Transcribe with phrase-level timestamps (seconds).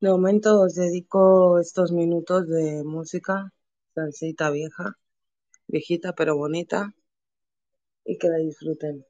[0.00, 3.52] De momento os dedico estos minutos de música,
[3.94, 4.96] salsita vieja,
[5.66, 6.94] viejita pero bonita,
[8.04, 9.04] y que la disfruten.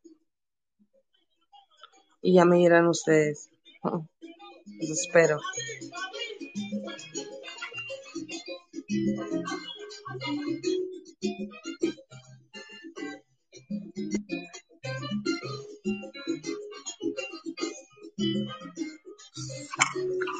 [2.22, 3.50] Y ya me dirán ustedes.
[3.82, 5.38] Los espero.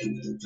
[0.00, 0.40] Espero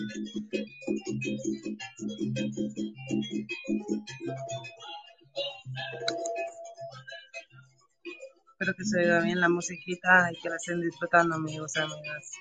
[8.76, 12.32] que se oiga bien la musiquita y que la estén disfrutando, amigos y amigas.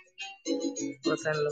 [1.04, 1.52] Gócenlo.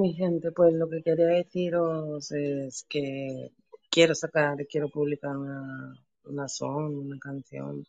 [0.00, 3.52] Mi gente, pues lo que quería deciros es que
[3.90, 7.84] quiero sacar, quiero publicar una, una song, una canción,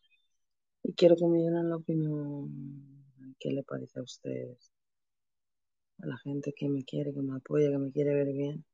[0.84, 3.06] y quiero que me digan la opinión,
[3.40, 4.72] qué le parece a ustedes,
[6.00, 8.66] a la gente que me quiere, que me apoya, que me quiere ver bien.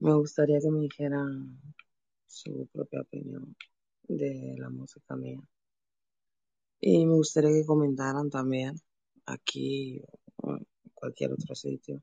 [0.00, 1.60] Me gustaría que me dijeran
[2.26, 3.56] su propia opinión
[4.08, 5.40] de la música mía.
[6.80, 8.74] Y me gustaría que comentaran también
[9.26, 10.02] aquí
[11.02, 12.00] cualquier otro sitio.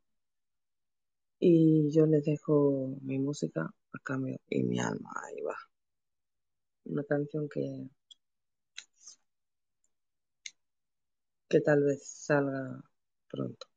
[1.40, 5.56] Y yo les dejo mi música a cambio y mi alma, ahí va.
[6.84, 7.88] Una canción que,
[11.48, 12.84] que tal vez salga
[13.30, 13.68] pronto.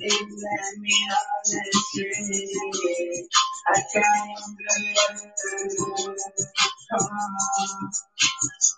[0.00, 3.28] You let me on the street.
[3.68, 6.16] I cry in blue.
[6.94, 7.90] Oh,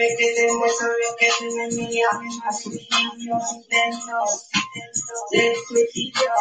[0.00, 2.88] Déjame que te muestre lo que tiene mi alma, mis
[3.52, 4.48] intentos
[5.30, 6.32] de suicidio,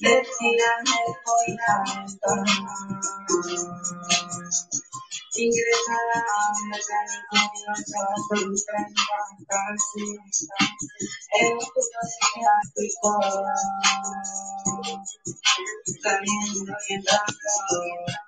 [0.00, 2.56] de tirarme por la ventana.
[5.36, 7.34] Ingresada a un mecánico
[8.10, 8.76] absoluta
[9.48, 10.04] casi
[11.40, 13.10] en un punto psiquiátrico,
[16.02, 18.27] saliendo y entrando.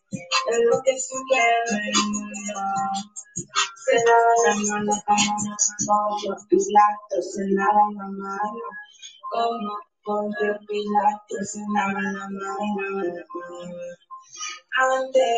[0.11, 2.59] es lo que sucede el mundo.
[3.85, 8.65] Se la mano como Pilatos se lava la mano.
[9.31, 9.71] Como
[10.03, 12.61] Ponte Pilatos se lava la mano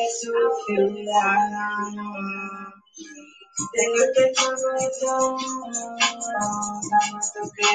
[0.09, 0.31] su
[6.33, 7.69] tanto que,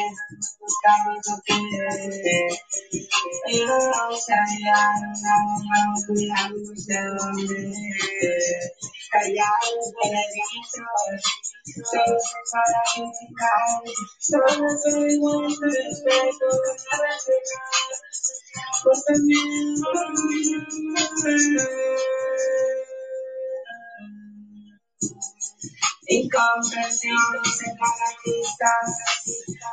[26.11, 28.87] Incomprensión, separatistas,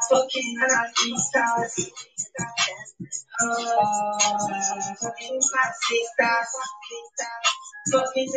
[0.09, 1.75] fucking anarquistas,
[3.41, 4.17] oh,
[4.99, 6.47] fucking fascistas,
[7.91, 8.27] fucking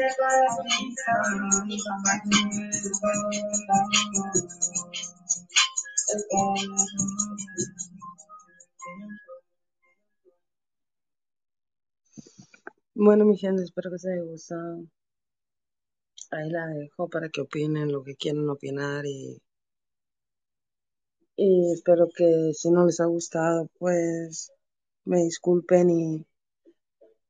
[12.94, 14.97] Bueno, mi gente, espero que os haya gustado.
[16.30, 19.42] Ahí la dejo para que opinen lo que quieran opinar y,
[21.36, 24.52] y espero que si no les ha gustado, pues
[25.04, 26.26] me disculpen y,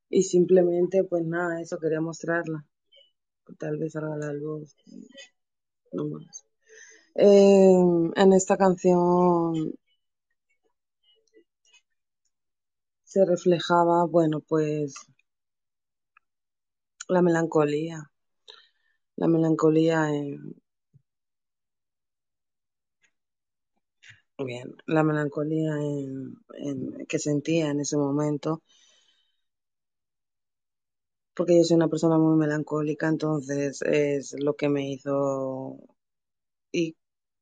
[0.09, 2.65] y simplemente, pues nada, eso quería mostrarla.
[3.57, 4.75] Tal vez salga la luz,
[5.91, 6.43] no más.
[7.15, 7.73] Eh,
[8.15, 9.73] en esta canción
[13.03, 14.93] se reflejaba, bueno, pues
[17.09, 18.09] la melancolía,
[19.19, 20.55] la melancolía en,
[24.37, 28.63] bien, la melancolía en, que sentía en ese momento,
[31.33, 35.77] porque yo soy una persona muy melancólica, entonces es lo que me hizo
[36.71, 36.95] y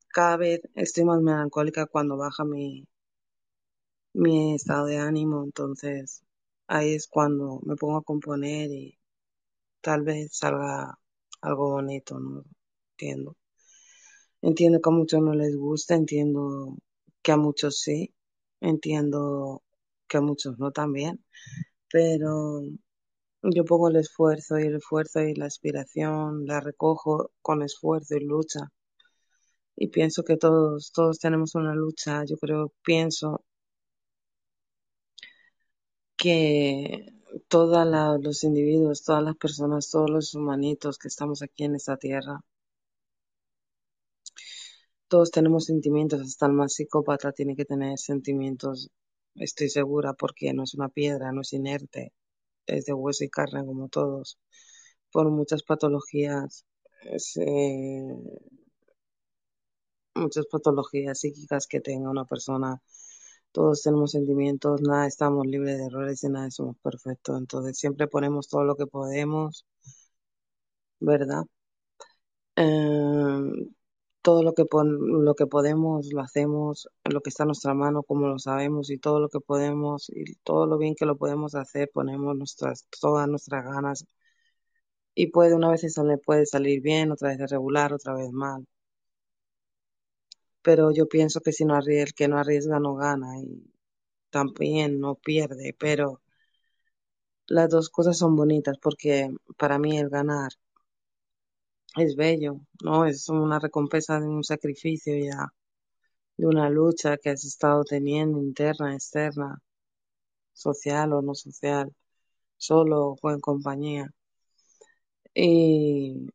[0.10, 2.88] cada vez estoy más melancólica cuando baja mi,
[4.14, 6.22] mi estado de ánimo, entonces
[6.68, 9.00] ahí es cuando me pongo a componer y
[9.82, 11.00] tal vez salga
[11.48, 12.44] algo bonito, no
[12.92, 13.38] entiendo.
[14.42, 16.78] Entiendo que a muchos no les gusta, entiendo
[17.24, 18.14] que a muchos sí,
[18.62, 19.64] entiendo
[20.08, 21.24] que a muchos no también,
[21.92, 22.62] pero
[23.44, 28.26] yo pongo el esfuerzo y el esfuerzo y la aspiración la recojo con esfuerzo y
[28.26, 28.72] lucha.
[29.78, 33.44] Y pienso que todos, todos tenemos una lucha, yo creo, pienso
[36.18, 37.17] que
[37.48, 37.88] todos
[38.24, 42.42] los individuos, todas las personas, todos los humanitos que estamos aquí en esta tierra,
[45.08, 48.90] todos tenemos sentimientos, hasta el más psicópata tiene que tener sentimientos,
[49.36, 52.14] estoy segura, porque no es una piedra, no es inerte,
[52.66, 54.38] es de hueso y carne como todos,
[55.12, 56.66] por muchas patologías,
[57.38, 58.04] eh,
[60.16, 62.82] muchas patologías psíquicas que tenga una persona,
[63.58, 68.48] todos tenemos sentimientos, nada estamos libres de errores y nada somos perfectos, entonces siempre ponemos
[68.50, 69.66] todo lo que podemos,
[71.00, 71.46] ¿verdad?
[72.56, 73.68] Eh,
[74.22, 78.28] todo lo que, lo que podemos lo hacemos, lo que está en nuestra mano, como
[78.28, 81.90] lo sabemos, y todo lo que podemos, y todo lo bien que lo podemos hacer,
[81.94, 84.06] ponemos nuestras, todas nuestras ganas.
[85.16, 88.66] Y puede, una vez eso le puede salir bien, otra vez regular, otra vez mal.
[90.68, 93.72] Pero yo pienso que si no arriesga, el que no arriesga no gana, y
[94.30, 96.22] también no pierde, pero
[97.48, 100.52] las dos cosas son bonitas, porque para mí el ganar
[101.96, 103.06] es bello, ¿no?
[103.06, 105.54] Es una recompensa de un sacrificio ya,
[106.38, 109.62] de una lucha que has estado teniendo interna, externa,
[110.54, 111.94] social o no social,
[112.58, 114.12] solo o en compañía.
[115.34, 116.28] Y,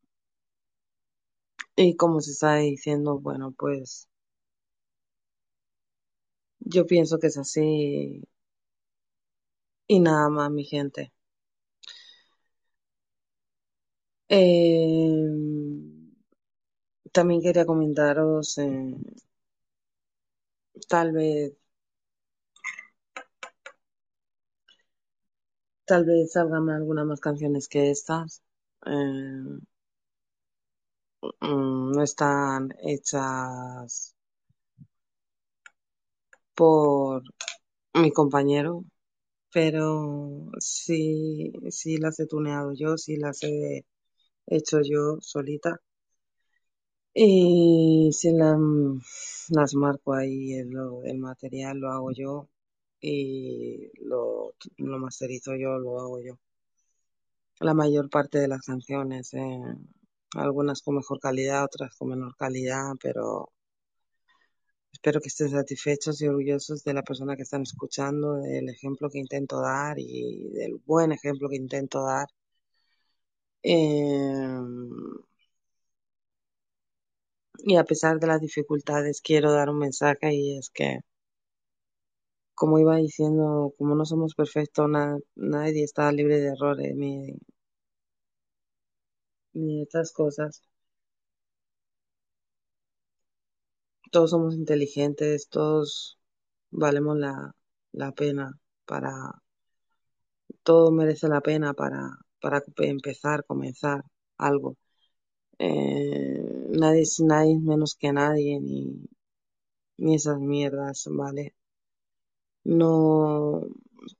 [1.75, 4.09] y como se está diciendo, bueno, pues
[6.65, 8.23] yo pienso que es así
[9.87, 11.13] y nada más, mi gente.
[14.27, 15.23] Eh,
[17.13, 18.95] también quería comentaros, eh,
[20.87, 21.53] tal vez,
[25.85, 28.43] tal vez salgan algunas más canciones que estas.
[28.85, 29.59] Eh,
[31.41, 34.15] no están hechas
[36.55, 37.23] por
[37.95, 38.85] mi compañero,
[39.53, 43.85] pero sí, sí las he tuneado yo, sí las he
[44.47, 45.81] hecho yo solita.
[47.15, 48.55] Y la,
[49.49, 50.71] las marco ahí, el,
[51.05, 52.49] el material lo hago yo
[53.01, 56.39] y lo, lo masterizo yo, lo hago yo.
[57.61, 59.59] La mayor parte de las canciones, eh,
[60.35, 63.49] algunas con mejor calidad, otras con menor calidad, pero
[65.03, 69.19] espero que estén satisfechos y orgullosos de la persona que están escuchando, del ejemplo que
[69.19, 72.27] intento dar y del buen ejemplo que intento dar.
[73.63, 74.59] Eh,
[77.65, 80.99] y a pesar de las dificultades, quiero dar un mensaje y es que
[82.55, 87.33] como iba diciendo, como no somos perfectos, na, nadie está libre de errores ni,
[89.53, 90.61] ni estas cosas.
[94.13, 96.17] Todos somos inteligentes, todos
[96.71, 97.53] valemos la,
[97.91, 99.11] la pena para,
[100.63, 104.03] todo merece la pena para, para empezar, comenzar
[104.37, 104.75] algo.
[105.59, 108.79] Eh, nadie nadie menos que nadie, ni,
[109.97, 111.55] ni esas mierdas, ¿vale?
[112.65, 113.61] No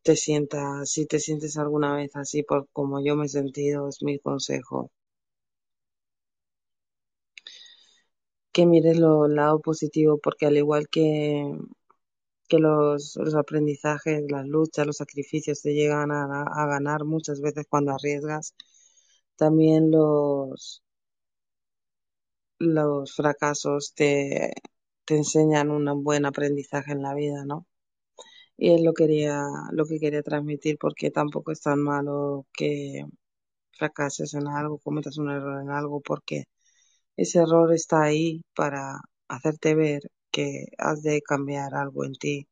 [0.01, 4.01] te sientas, si te sientes alguna vez así por como yo me he sentido, es
[4.01, 4.91] mi consejo.
[8.53, 11.03] Que mires lo lado positivo, porque al igual que,
[12.47, 17.65] que los, los aprendizajes, las luchas, los sacrificios te llegan a, a ganar muchas veces
[17.69, 18.55] cuando arriesgas,
[19.37, 20.83] también los,
[22.59, 24.53] los fracasos te,
[25.05, 27.67] te enseñan un buen aprendizaje en la vida, ¿no?
[28.57, 33.05] Y es lo, quería, lo que quería transmitir porque tampoco es tan malo que
[33.73, 36.45] fracases en algo, cometas un error en algo, porque
[37.17, 40.01] ese error está ahí para hacerte ver
[40.31, 42.47] que has de cambiar algo en ti,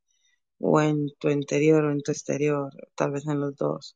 [0.59, 3.95] o en tu interior o en tu exterior, tal vez en los dos.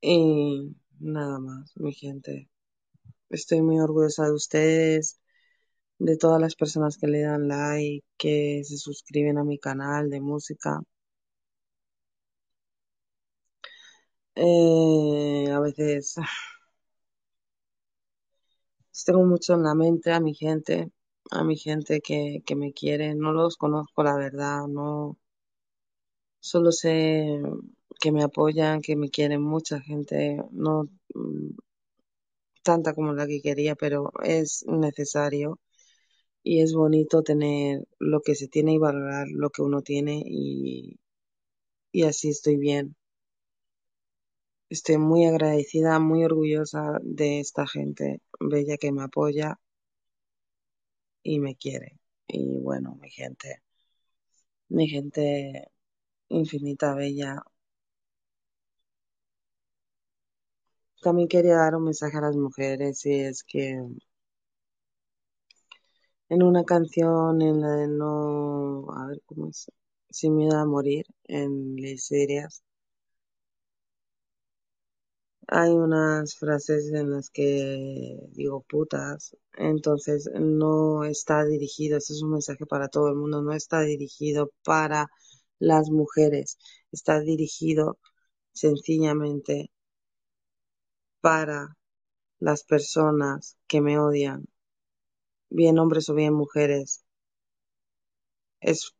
[0.00, 2.48] Y nada más, mi gente.
[3.30, 5.20] Estoy muy orgullosa de ustedes,
[5.98, 10.20] de todas las personas que le dan like, que se suscriben a mi canal de
[10.20, 10.80] música.
[14.34, 16.14] Eh, a veces
[19.04, 20.90] tengo mucho en la mente a mi gente,
[21.30, 23.14] a mi gente que, que me quiere.
[23.14, 25.18] No los conozco, la verdad, no.
[26.40, 26.94] Solo sé
[28.00, 30.88] que me apoyan, que me quieren mucha gente, no
[32.62, 35.58] tanta como la que quería, pero es necesario
[36.42, 40.98] y es bonito tener lo que se tiene y valorar lo que uno tiene y,
[41.92, 42.95] y así estoy bien.
[44.68, 49.58] Estoy muy agradecida, muy orgullosa de esta gente bella que me apoya
[51.22, 51.98] y me quiere.
[52.28, 53.62] Y bueno, mi gente,
[54.68, 55.70] mi gente
[56.28, 57.42] infinita, bella.
[61.00, 63.80] También quería dar un mensaje a las mujeres y es que
[66.28, 69.70] en una canción en la de no, a ver cómo es,
[70.10, 72.62] sin miedo a morir, en Les Serias,
[75.48, 82.32] hay unas frases en las que digo putas, entonces no está dirigido, este es un
[82.32, 85.08] mensaje para todo el mundo, no está dirigido para
[85.58, 86.58] las mujeres,
[86.92, 87.98] está dirigido
[88.52, 89.70] sencillamente
[91.20, 91.76] para
[92.38, 94.46] las personas que me odian,
[95.50, 97.04] bien hombres o bien mujeres.
[98.60, 98.94] Es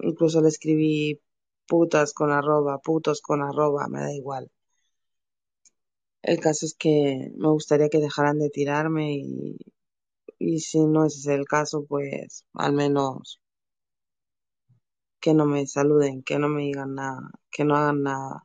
[0.00, 1.20] incluso le escribí
[1.66, 4.50] putas con arroba, putos con arroba, me da igual.
[6.26, 9.14] El caso es que me gustaría que dejaran de tirarme
[10.38, 13.40] y, si no ese es el caso, pues al menos
[15.20, 18.44] que no me saluden, que no me digan nada, que no hagan nada.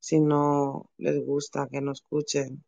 [0.00, 2.64] Si no les gusta, que no escuchen,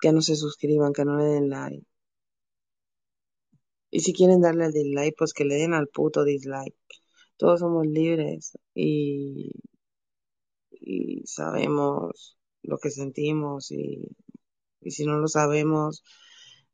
[0.00, 1.86] que no se suscriban, que no le den like.
[3.90, 6.74] Y si quieren darle al dislike, pues que le den al puto dislike.
[7.36, 9.52] Todos somos libres y
[11.26, 14.00] sabemos lo que sentimos y,
[14.82, 16.04] y si no lo sabemos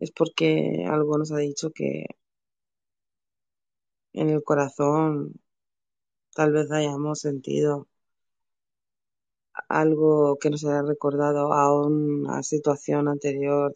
[0.00, 2.06] es porque algo nos ha dicho que
[4.12, 5.32] en el corazón
[6.34, 7.86] tal vez hayamos sentido
[9.68, 13.72] algo que nos haya recordado a una situación anterior,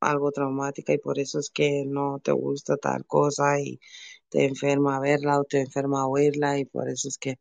[0.00, 3.80] algo traumática y por eso es que no te gusta tal cosa y
[4.28, 7.38] te enferma verla o te enferma oírla y por eso es que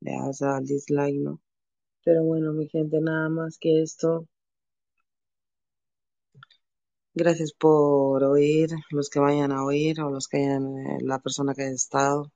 [0.00, 1.40] le das al dislike, ¿no?
[2.06, 4.28] Pero bueno, mi gente, nada más que esto.
[7.14, 11.52] Gracias por oír, los que vayan a oír o los que hayan, eh, la persona
[11.54, 12.30] que ha estado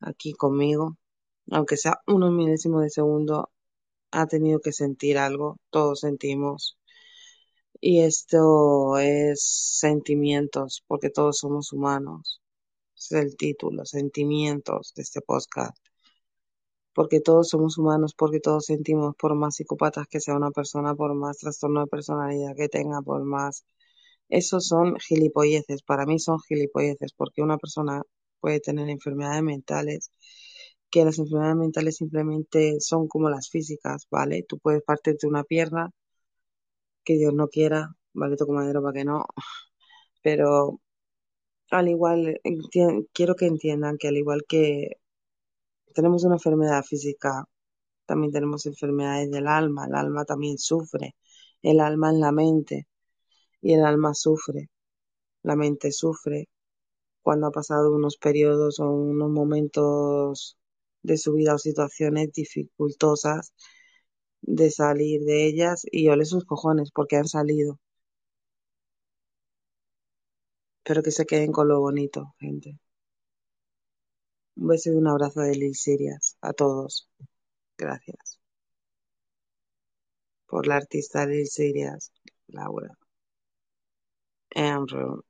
[0.00, 0.96] aquí conmigo,
[1.50, 3.50] aunque sea unos milésimos de segundo,
[4.12, 6.78] ha tenido que sentir algo, todos sentimos.
[7.80, 9.42] Y esto es
[9.80, 12.42] sentimientos, porque todos somos humanos.
[12.96, 15.78] Es el título, sentimientos de este podcast.
[16.96, 21.14] Porque todos somos humanos, porque todos sentimos, por más psicópatas que sea una persona, por
[21.14, 23.64] más trastorno de personalidad que tenga, por más...
[24.30, 28.02] Esos son gilipolleces, para mí son gilipolleces, porque una persona
[28.40, 30.10] puede tener enfermedades mentales,
[30.90, 34.44] que las enfermedades mentales simplemente son como las físicas, ¿vale?
[34.48, 35.90] Tú puedes partirte una pierna,
[37.04, 38.36] que Dios no quiera, ¿vale?
[38.36, 39.26] Toco madero para que no,
[40.22, 40.80] pero
[41.70, 42.40] al igual,
[43.12, 44.98] quiero que entiendan que al igual que
[45.96, 47.46] tenemos una enfermedad física,
[48.06, 51.16] también tenemos enfermedades del alma, el alma también sufre,
[51.62, 52.86] el alma es la mente
[53.62, 54.70] y el alma sufre,
[55.42, 56.48] la mente sufre
[57.22, 60.58] cuando ha pasado unos periodos o unos momentos
[61.02, 63.54] de su vida o situaciones dificultosas
[64.42, 67.80] de salir de ellas y ole sus cojones porque han salido.
[70.78, 72.78] Espero que se queden con lo bonito, gente.
[74.56, 77.08] Un beso y un abrazo de Lil Sirias a todos.
[77.78, 78.40] Gracias.
[80.46, 82.12] Por la artista Lil Sirias,
[82.48, 82.96] Laura.
[84.56, 85.22] Andrew.